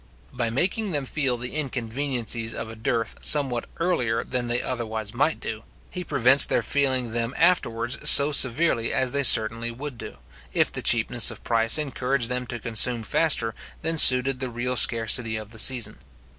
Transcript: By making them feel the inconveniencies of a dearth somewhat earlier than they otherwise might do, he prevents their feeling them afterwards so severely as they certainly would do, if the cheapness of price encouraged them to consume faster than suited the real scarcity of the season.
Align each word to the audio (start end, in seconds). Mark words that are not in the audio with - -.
By 0.33 0.49
making 0.49 0.93
them 0.93 1.05
feel 1.05 1.37
the 1.37 1.55
inconveniencies 1.55 2.55
of 2.55 2.71
a 2.71 2.75
dearth 2.75 3.17
somewhat 3.21 3.65
earlier 3.77 4.23
than 4.23 4.47
they 4.47 4.59
otherwise 4.59 5.13
might 5.13 5.39
do, 5.39 5.61
he 5.91 6.03
prevents 6.03 6.43
their 6.47 6.63
feeling 6.63 7.11
them 7.11 7.35
afterwards 7.37 7.99
so 8.09 8.31
severely 8.31 8.91
as 8.91 9.11
they 9.11 9.21
certainly 9.21 9.69
would 9.69 9.99
do, 9.99 10.17
if 10.53 10.71
the 10.71 10.81
cheapness 10.81 11.29
of 11.29 11.43
price 11.43 11.77
encouraged 11.77 12.29
them 12.29 12.47
to 12.47 12.57
consume 12.57 13.03
faster 13.03 13.53
than 13.83 13.99
suited 13.99 14.39
the 14.39 14.49
real 14.49 14.75
scarcity 14.75 15.35
of 15.35 15.51
the 15.51 15.59
season. 15.59 15.99